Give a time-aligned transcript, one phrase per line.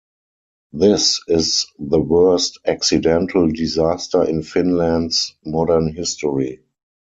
[0.73, 6.63] This is the worst accidental disaster in Finland's modern history.